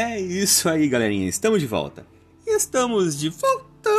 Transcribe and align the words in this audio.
É 0.00 0.20
isso 0.20 0.68
aí, 0.68 0.88
galerinha. 0.88 1.28
Estamos 1.28 1.60
de 1.60 1.66
volta. 1.66 2.06
Estamos 2.46 3.18
de 3.18 3.30
volta. 3.30 3.90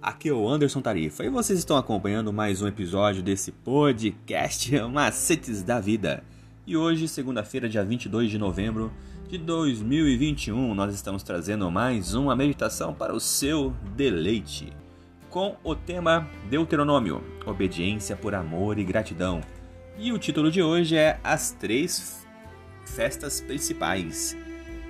Aqui 0.00 0.28
é 0.28 0.32
o 0.32 0.48
Anderson 0.48 0.80
Tarifa 0.80 1.24
e 1.24 1.28
vocês 1.28 1.58
estão 1.58 1.76
acompanhando 1.76 2.32
mais 2.32 2.62
um 2.62 2.68
episódio 2.68 3.20
desse 3.20 3.50
podcast 3.50 4.70
Macetes 4.82 5.64
da 5.64 5.80
Vida. 5.80 6.22
E 6.64 6.76
hoje, 6.76 7.08
segunda-feira, 7.08 7.68
dia 7.68 7.84
22 7.84 8.30
de 8.30 8.38
novembro 8.38 8.92
de 9.28 9.36
2021, 9.36 10.76
nós 10.76 10.94
estamos 10.94 11.24
trazendo 11.24 11.68
mais 11.72 12.14
uma 12.14 12.36
meditação 12.36 12.94
para 12.94 13.12
o 13.12 13.18
seu 13.18 13.74
deleite, 13.96 14.72
com 15.28 15.56
o 15.64 15.74
tema 15.74 16.30
Deuteronômio, 16.48 17.20
obediência 17.44 18.14
por 18.14 18.32
amor 18.32 18.78
e 18.78 18.84
gratidão. 18.84 19.40
E 19.98 20.12
o 20.12 20.18
título 20.20 20.52
de 20.52 20.62
hoje 20.62 20.94
é 20.94 21.18
As 21.24 21.50
Três 21.50 22.24
Festas 22.84 23.40
Principais. 23.40 24.36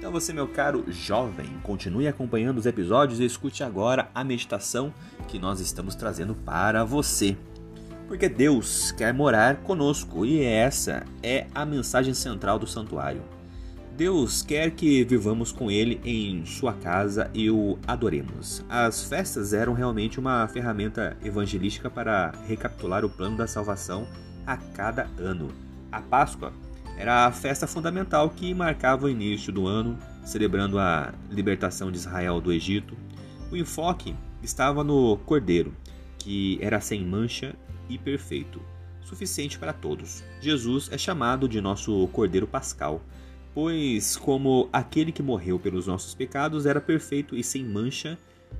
Então 0.00 0.10
você, 0.10 0.32
meu 0.32 0.48
caro 0.48 0.82
jovem, 0.88 1.46
continue 1.62 2.08
acompanhando 2.08 2.56
os 2.56 2.64
episódios 2.64 3.20
e 3.20 3.24
escute 3.26 3.62
agora 3.62 4.08
a 4.14 4.24
meditação 4.24 4.94
que 5.28 5.38
nós 5.38 5.60
estamos 5.60 5.94
trazendo 5.94 6.34
para 6.34 6.82
você. 6.86 7.36
Porque 8.08 8.26
Deus 8.26 8.92
quer 8.92 9.12
morar 9.12 9.56
conosco 9.56 10.24
e 10.24 10.42
essa 10.42 11.04
é 11.22 11.46
a 11.54 11.66
mensagem 11.66 12.14
central 12.14 12.58
do 12.58 12.66
santuário. 12.66 13.20
Deus 13.94 14.40
quer 14.40 14.70
que 14.70 15.04
vivamos 15.04 15.52
com 15.52 15.70
Ele 15.70 16.00
em 16.02 16.46
sua 16.46 16.72
casa 16.72 17.30
e 17.34 17.50
o 17.50 17.78
adoremos. 17.86 18.64
As 18.70 19.04
festas 19.04 19.52
eram 19.52 19.74
realmente 19.74 20.18
uma 20.18 20.48
ferramenta 20.48 21.14
evangelística 21.22 21.90
para 21.90 22.32
recapitular 22.48 23.04
o 23.04 23.10
plano 23.10 23.36
da 23.36 23.46
salvação 23.46 24.08
a 24.46 24.56
cada 24.56 25.10
ano. 25.18 25.48
A 25.92 26.00
Páscoa 26.00 26.54
era 27.00 27.24
a 27.24 27.32
festa 27.32 27.66
fundamental 27.66 28.28
que 28.28 28.52
marcava 28.52 29.06
o 29.06 29.08
início 29.08 29.50
do 29.50 29.66
ano, 29.66 29.98
celebrando 30.22 30.78
a 30.78 31.14
libertação 31.30 31.90
de 31.90 31.96
Israel 31.96 32.42
do 32.42 32.52
Egito. 32.52 32.94
O 33.50 33.56
enfoque 33.56 34.14
estava 34.42 34.84
no 34.84 35.16
cordeiro, 35.24 35.74
que 36.18 36.58
era 36.60 36.78
sem 36.78 37.02
mancha 37.02 37.56
e 37.88 37.96
perfeito, 37.96 38.60
suficiente 39.00 39.58
para 39.58 39.72
todos. 39.72 40.22
Jesus 40.42 40.90
é 40.92 40.98
chamado 40.98 41.48
de 41.48 41.58
nosso 41.58 42.06
cordeiro 42.08 42.46
pascal, 42.46 43.00
pois, 43.54 44.18
como 44.18 44.68
aquele 44.70 45.10
que 45.10 45.22
morreu 45.22 45.58
pelos 45.58 45.86
nossos 45.86 46.14
pecados, 46.14 46.66
era 46.66 46.82
perfeito 46.82 47.34
e 47.34 47.42
sem 47.42 47.64
mancha 47.64 48.18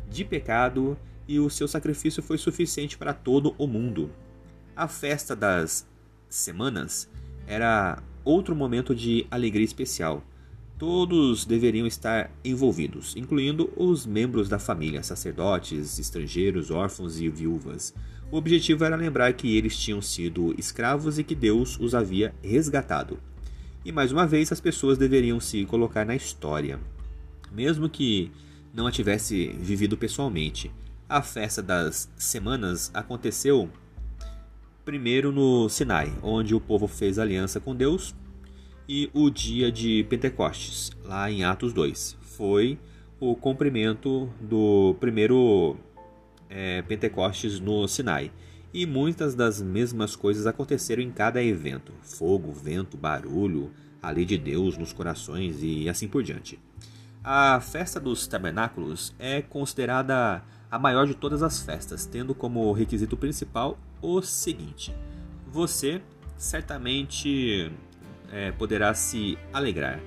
de 0.09 0.25
pecado, 0.25 0.97
e 1.29 1.39
o 1.39 1.51
seu 1.51 1.69
sacrifício 1.69 2.23
foi 2.23 2.39
suficiente 2.39 2.97
para 2.97 3.13
todo 3.13 3.55
o 3.59 3.67
mundo. 3.67 4.11
A 4.75 4.89
festa 4.89 5.37
das 5.37 5.87
semanas 6.27 7.07
era 7.47 8.03
outro 8.25 8.55
momento 8.55 8.95
de 8.95 9.27
alegria 9.31 9.65
especial. 9.65 10.25
Todos 10.79 11.45
deveriam 11.45 11.87
estar 11.87 12.31
envolvidos, 12.45 13.15
incluindo 13.17 13.71
os 13.77 14.07
membros 14.07 14.49
da 14.49 14.59
família, 14.59 15.03
sacerdotes, 15.03 15.99
estrangeiros, 15.99 16.71
órfãos 16.71 17.21
e 17.21 17.29
viúvas. 17.29 17.95
O 18.33 18.37
objetivo 18.37 18.85
era 18.85 18.97
lembrar 18.97 19.33
que 19.35 19.57
eles 19.57 19.77
tinham 19.77 20.01
sido 20.01 20.55
escravos 20.57 21.19
e 21.19 21.25
que 21.25 21.35
Deus 21.35 21.79
os 21.79 21.95
havia 21.95 22.35
resgatado. 22.43 23.19
E 23.85 23.93
mais 23.93 24.13
uma 24.13 24.27
vez, 24.27 24.53
as 24.53 24.61
pessoas 24.61 24.97
deveriam 24.97 25.41
se 25.41 25.65
colocar 25.67 26.07
na 26.07 26.15
história. 26.15 26.79
Mesmo 27.53 27.89
que 27.89 28.31
não 28.73 28.87
a 28.87 28.93
tivesse 28.93 29.49
vivido 29.49 29.97
pessoalmente, 29.97 30.71
a 31.09 31.23
festa 31.23 31.61
das 31.61 32.09
semanas 32.17 32.91
aconteceu 32.95 33.69
primeiro 34.85 35.33
no 35.33 35.69
Sinai, 35.69 36.13
onde 36.23 36.55
o 36.55 36.61
povo 36.61 36.87
fez 36.87 37.19
aliança 37.19 37.61
com 37.61 37.75
Deus, 37.75 38.15
e 38.89 39.09
o 39.15 39.31
dia 39.31 39.71
de 39.71 40.05
Pentecostes, 40.05 40.91
lá 41.05 41.31
em 41.31 41.45
Atos 41.45 41.73
2. 41.73 42.17
Foi 42.21 42.79
o 43.21 43.37
cumprimento 43.37 44.29
do 44.41 44.97
primeiro 44.99 45.77
é, 46.49 46.83
Pentecostes 46.83 47.61
no 47.61 47.87
Sinai. 47.87 48.33
E 48.73 48.87
muitas 48.87 49.35
das 49.35 49.61
mesmas 49.61 50.15
coisas 50.17 50.47
aconteceram 50.47 51.03
em 51.03 51.11
cada 51.11 51.43
evento: 51.43 51.93
fogo, 52.03 52.53
vento, 52.53 52.97
barulho, 52.97 53.71
a 54.03 54.11
lei 54.11 54.25
de 54.25 54.39
Deus 54.39 54.77
nos 54.79 54.93
corações 54.93 55.63
e 55.63 55.89
assim 55.89 56.09
por 56.09 56.23
diante. 56.23 56.59
A 57.23 57.61
festa 57.61 58.01
dos 58.01 58.27
tabernáculos 58.27 59.15
é 59.19 59.43
considerada 59.43 60.43
a 60.71 60.79
maior 60.79 61.07
de 61.07 61.15
todas 61.15 61.43
as 61.43 61.61
festas, 61.61 62.07
tendo 62.07 62.35
como 62.35 62.73
requisito 62.73 63.15
principal 63.15 63.79
o 64.01 64.23
seguinte: 64.23 64.95
você 65.47 66.01
certamente 66.37 67.71
é, 68.33 68.53
poderá 68.53 68.95
se 68.95 69.39
alegrar. 69.53 70.01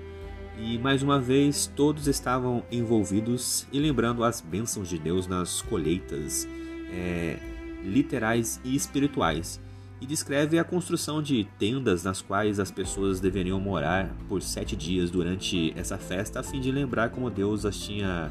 E 0.57 0.77
mais 0.79 1.03
uma 1.03 1.19
vez 1.19 1.67
todos 1.75 2.07
estavam 2.07 2.63
envolvidos 2.71 3.67
e 3.71 3.79
lembrando 3.79 4.23
as 4.23 4.41
bênçãos 4.41 4.87
de 4.87 4.97
Deus 4.97 5.27
nas 5.27 5.61
colheitas 5.61 6.47
é, 6.91 7.37
literais 7.83 8.59
e 8.63 8.75
espirituais. 8.75 9.59
E 10.03 10.05
descreve 10.05 10.59
a 10.59 10.65
construção 10.65 11.23
de 11.23 11.47
tendas 11.57 12.03
nas 12.03 12.21
quais 12.21 12.59
as 12.59 12.69
pessoas 12.69 13.21
deveriam 13.21 13.57
morar 13.57 14.13
por 14.27 14.41
sete 14.41 14.75
dias 14.75 15.09
durante 15.09 15.73
essa 15.77 15.97
festa, 15.97 16.41
a 16.41 16.43
fim 16.43 16.59
de 16.59 16.73
lembrar 16.73 17.09
como 17.11 17.29
Deus 17.29 17.65
as 17.65 17.77
tinha 17.77 18.29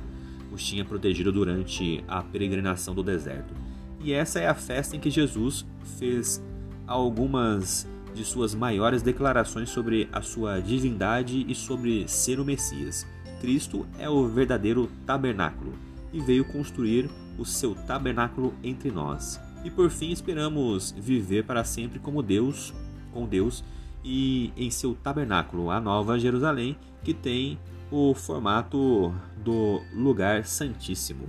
os 0.53 0.63
tinha 0.63 0.85
protegido 0.85 1.33
durante 1.33 2.05
a 2.07 2.23
peregrinação 2.23 2.95
do 2.95 3.03
deserto. 3.03 3.55
E 4.01 4.13
essa 4.13 4.39
é 4.39 4.47
a 4.47 4.55
festa 4.55 4.97
em 4.97 5.01
que 5.01 5.09
Jesus 5.09 5.65
fez 5.99 6.45
algumas 6.87 7.89
de 8.15 8.23
suas 8.23 8.55
maiores 8.55 9.01
declarações 9.01 9.71
sobre 9.71 10.11
a 10.13 10.21
sua 10.21 10.61
divindade 10.61 11.47
e 11.49 11.55
sobre 11.55 12.07
ser 12.07 12.39
o 12.39 12.45
Messias. 12.45 13.07
Cristo 13.41 13.87
é 13.99 14.11
o 14.11 14.29
verdadeiro 14.29 14.91
tabernáculo 15.07 15.73
e 16.13 16.21
veio 16.21 16.45
construir 16.45 17.09
o 17.39 17.47
seu 17.47 17.75
tabernáculo 17.75 18.53
entre 18.63 18.91
nós. 18.91 19.41
E 19.65 19.71
por 19.71 19.91
fim 19.91 20.11
esperamos 20.11 20.93
viver 20.93 21.45
para 21.45 21.65
sempre 21.65 21.99
como 21.99 22.23
Deus, 22.23 22.75
com 23.13 23.27
Deus 23.27 23.63
e 24.05 24.53
em 24.57 24.71
seu 24.71 24.95
tabernáculo, 24.95 25.71
a 25.71 25.81
Nova 25.81 26.19
Jerusalém, 26.19 26.77
que 27.05 27.15
tem 27.15 27.59
o 27.91 28.15
formato 28.15 29.15
do 29.37 29.81
lugar 29.93 30.45
santíssimo. 30.47 31.29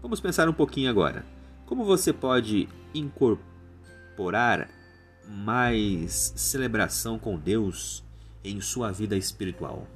Vamos 0.00 0.20
pensar 0.20 0.48
um 0.48 0.52
pouquinho 0.52 0.90
agora. 0.90 1.24
Como 1.66 1.84
você 1.84 2.12
pode 2.12 2.68
incorporar 2.94 4.68
mais 5.28 6.32
celebração 6.36 7.18
com 7.18 7.38
Deus 7.38 8.04
em 8.44 8.60
sua 8.60 8.92
vida 8.92 9.16
espiritual? 9.16 9.86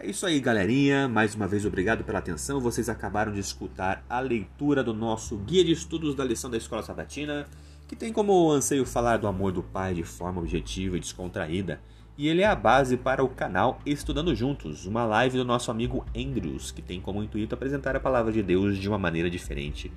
É 0.00 0.06
isso 0.06 0.24
aí, 0.24 0.38
galerinha. 0.38 1.08
Mais 1.08 1.34
uma 1.34 1.48
vez, 1.48 1.64
obrigado 1.64 2.04
pela 2.04 2.20
atenção. 2.20 2.60
Vocês 2.60 2.88
acabaram 2.88 3.32
de 3.32 3.40
escutar 3.40 4.04
a 4.08 4.20
leitura 4.20 4.84
do 4.84 4.94
nosso 4.94 5.36
Guia 5.38 5.64
de 5.64 5.72
Estudos 5.72 6.14
da 6.14 6.24
Lição 6.24 6.48
da 6.48 6.56
Escola 6.56 6.84
Sabatina, 6.84 7.46
que 7.88 7.96
tem 7.96 8.12
como 8.12 8.48
anseio 8.48 8.86
falar 8.86 9.16
do 9.16 9.26
amor 9.26 9.50
do 9.50 9.62
Pai 9.62 9.94
de 9.94 10.04
forma 10.04 10.40
objetiva 10.40 10.96
e 10.96 11.00
descontraída 11.00 11.80
e 12.16 12.26
ele 12.26 12.42
é 12.42 12.46
a 12.46 12.54
base 12.54 12.96
para 12.96 13.22
o 13.22 13.28
canal 13.28 13.80
Estudando 13.86 14.34
Juntos, 14.34 14.86
uma 14.86 15.04
live 15.04 15.38
do 15.38 15.44
nosso 15.44 15.70
amigo 15.70 16.04
Andrews, 16.16 16.72
que 16.72 16.82
tem 16.82 17.00
como 17.00 17.22
intuito 17.22 17.54
apresentar 17.54 17.94
a 17.94 18.00
palavra 18.00 18.32
de 18.32 18.42
Deus 18.42 18.76
de 18.76 18.88
uma 18.88 18.98
maneira 18.98 19.30
diferente. 19.30 19.92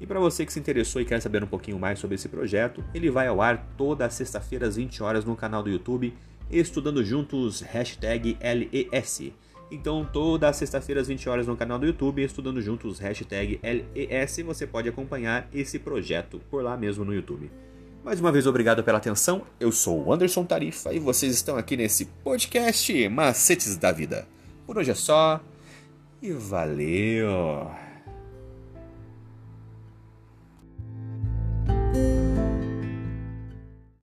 E 0.00 0.06
para 0.06 0.18
você 0.18 0.44
que 0.44 0.52
se 0.52 0.58
interessou 0.58 1.00
e 1.00 1.04
quer 1.04 1.20
saber 1.20 1.44
um 1.44 1.46
pouquinho 1.46 1.78
mais 1.78 2.00
sobre 2.00 2.16
esse 2.16 2.28
projeto, 2.28 2.82
ele 2.92 3.08
vai 3.08 3.28
ao 3.28 3.40
ar 3.40 3.68
toda 3.76 4.10
sexta-feira 4.10 4.66
às 4.66 4.74
20 4.74 5.00
horas 5.00 5.24
no 5.24 5.36
canal 5.36 5.62
do 5.62 5.70
YouTube 5.70 6.12
Estudando 6.50 7.04
Juntos, 7.04 7.60
hashtag 7.60 8.36
LES. 8.40 9.32
Então, 9.70 10.08
toda 10.12 10.52
sexta-feira 10.52 11.00
às 11.00 11.06
20 11.06 11.28
horas 11.28 11.46
no 11.46 11.56
canal 11.56 11.78
do 11.78 11.86
YouTube, 11.86 12.24
Estudando 12.24 12.60
Juntos, 12.60 12.98
hashtag 12.98 13.60
LES, 13.62 14.38
você 14.44 14.66
pode 14.66 14.88
acompanhar 14.88 15.48
esse 15.54 15.78
projeto 15.78 16.40
por 16.50 16.64
lá 16.64 16.76
mesmo 16.76 17.04
no 17.04 17.14
YouTube. 17.14 17.50
Mais 18.04 18.18
uma 18.18 18.32
vez, 18.32 18.46
obrigado 18.46 18.82
pela 18.82 18.98
atenção. 18.98 19.42
Eu 19.60 19.70
sou 19.70 20.04
o 20.04 20.12
Anderson 20.12 20.44
Tarifa 20.44 20.92
e 20.92 20.98
vocês 20.98 21.32
estão 21.32 21.56
aqui 21.56 21.76
nesse 21.76 22.06
podcast 22.06 23.08
Macetes 23.08 23.76
da 23.76 23.92
Vida. 23.92 24.26
Por 24.66 24.78
hoje 24.78 24.90
é 24.90 24.94
só 24.94 25.40
e 26.22 26.32
valeu! 26.32 27.89